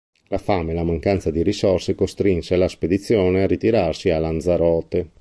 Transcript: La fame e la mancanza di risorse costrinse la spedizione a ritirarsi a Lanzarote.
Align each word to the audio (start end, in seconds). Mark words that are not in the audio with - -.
La 0.29 0.39
fame 0.39 0.71
e 0.71 0.73
la 0.73 0.83
mancanza 0.83 1.29
di 1.29 1.43
risorse 1.43 1.93
costrinse 1.93 2.55
la 2.55 2.67
spedizione 2.67 3.43
a 3.43 3.45
ritirarsi 3.45 4.09
a 4.09 4.17
Lanzarote. 4.17 5.09